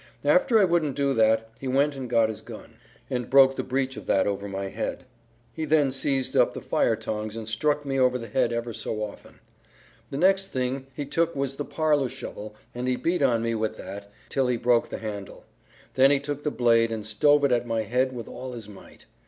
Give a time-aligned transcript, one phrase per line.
[0.25, 2.77] After I wouldn't do that he went and got his gun.
[3.07, 5.03] and broke the breech of that over my head.
[5.53, 9.03] He then seized up the fire tongs and struck me over the head ever so
[9.03, 9.39] often.
[10.09, 13.77] The next thing he took was the parlor shovel and he beat on me with
[13.77, 15.45] that till he broke the handle;
[15.93, 19.05] then he took the blade and stove it at my head with all his might.